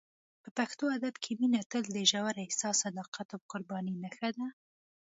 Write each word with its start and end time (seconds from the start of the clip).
په 0.43 0.49
پښتو 0.57 0.83
ادب 0.97 1.15
کې 1.23 1.31
مینه 1.39 1.61
تل 1.71 1.83
د 1.93 1.97
ژور 2.11 2.35
احساس، 2.43 2.75
صداقت 2.83 3.27
او 3.35 3.41
قربانۍ 3.51 3.95
نښه 4.03 4.29
ده. 4.37 4.47